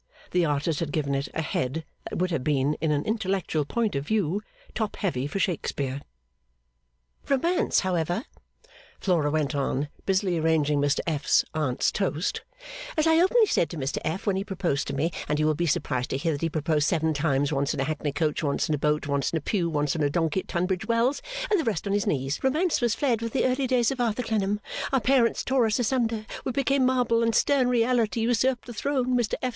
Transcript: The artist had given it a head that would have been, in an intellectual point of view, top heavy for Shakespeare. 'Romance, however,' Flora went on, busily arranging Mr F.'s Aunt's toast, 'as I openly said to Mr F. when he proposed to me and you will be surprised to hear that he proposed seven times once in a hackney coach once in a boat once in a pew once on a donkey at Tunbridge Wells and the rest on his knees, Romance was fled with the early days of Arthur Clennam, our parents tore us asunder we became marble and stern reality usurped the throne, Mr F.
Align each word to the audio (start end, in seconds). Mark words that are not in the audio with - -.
The 0.31 0.45
artist 0.45 0.79
had 0.79 0.91
given 0.91 1.13
it 1.13 1.27
a 1.35 1.43
head 1.43 1.85
that 2.09 2.17
would 2.17 2.31
have 2.31 2.43
been, 2.43 2.73
in 2.81 2.89
an 2.91 3.05
intellectual 3.05 3.65
point 3.65 3.93
of 3.95 4.03
view, 4.03 4.41
top 4.73 4.95
heavy 4.95 5.27
for 5.27 5.37
Shakespeare. 5.37 6.01
'Romance, 7.29 7.81
however,' 7.81 8.23
Flora 8.99 9.29
went 9.29 9.53
on, 9.53 9.89
busily 10.07 10.39
arranging 10.39 10.81
Mr 10.81 11.01
F.'s 11.05 11.45
Aunt's 11.53 11.91
toast, 11.91 12.41
'as 12.97 13.05
I 13.05 13.21
openly 13.21 13.45
said 13.45 13.69
to 13.69 13.77
Mr 13.77 13.99
F. 14.03 14.25
when 14.25 14.35
he 14.37 14.43
proposed 14.43 14.87
to 14.87 14.95
me 14.95 15.11
and 15.29 15.39
you 15.39 15.45
will 15.45 15.53
be 15.53 15.67
surprised 15.67 16.09
to 16.09 16.17
hear 16.17 16.31
that 16.31 16.41
he 16.41 16.49
proposed 16.49 16.87
seven 16.87 17.13
times 17.13 17.53
once 17.53 17.71
in 17.75 17.79
a 17.79 17.83
hackney 17.83 18.11
coach 18.11 18.41
once 18.41 18.67
in 18.69 18.73
a 18.73 18.79
boat 18.79 19.05
once 19.05 19.31
in 19.31 19.37
a 19.37 19.41
pew 19.41 19.69
once 19.69 19.95
on 19.95 20.01
a 20.01 20.09
donkey 20.09 20.39
at 20.39 20.47
Tunbridge 20.47 20.87
Wells 20.87 21.21
and 21.51 21.59
the 21.59 21.63
rest 21.63 21.85
on 21.85 21.93
his 21.93 22.07
knees, 22.07 22.43
Romance 22.43 22.81
was 22.81 22.95
fled 22.95 23.21
with 23.21 23.33
the 23.33 23.45
early 23.45 23.67
days 23.67 23.91
of 23.91 23.99
Arthur 24.01 24.23
Clennam, 24.23 24.61
our 24.91 24.99
parents 24.99 25.43
tore 25.43 25.67
us 25.67 25.77
asunder 25.77 26.25
we 26.43 26.51
became 26.53 26.87
marble 26.87 27.21
and 27.21 27.35
stern 27.35 27.67
reality 27.67 28.21
usurped 28.21 28.65
the 28.65 28.73
throne, 28.73 29.15
Mr 29.15 29.35
F. 29.43 29.49